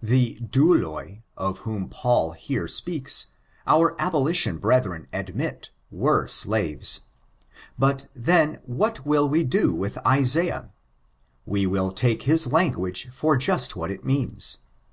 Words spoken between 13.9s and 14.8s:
it means.